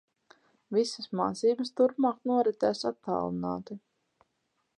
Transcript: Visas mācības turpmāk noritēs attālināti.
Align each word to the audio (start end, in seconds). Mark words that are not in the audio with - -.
Visas 0.77 1.09
mācības 1.19 1.71
turpmāk 1.81 2.19
noritēs 2.33 2.83
attālināti. 2.93 3.79